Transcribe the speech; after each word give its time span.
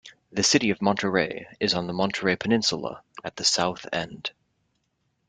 The 0.31 0.41
city 0.41 0.71
of 0.71 0.81
Monterey 0.81 1.45
is 1.59 1.75
on 1.75 1.85
the 1.85 1.93
Monterey 1.93 2.35
Peninsula 2.35 3.03
at 3.23 3.35
the 3.35 3.45
south 3.45 3.85
end. 3.93 4.31